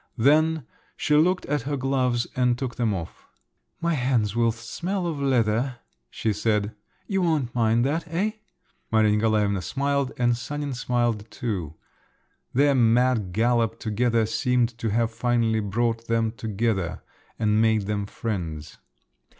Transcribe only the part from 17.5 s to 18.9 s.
made them friends.